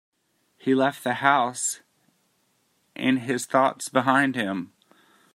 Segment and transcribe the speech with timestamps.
[0.57, 1.81] He left the house
[2.95, 4.73] and his thoughts behind him.